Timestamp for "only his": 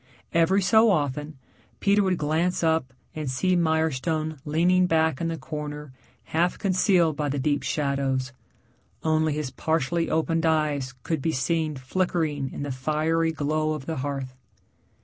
9.03-9.51